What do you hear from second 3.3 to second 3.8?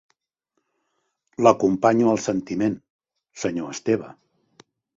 senyor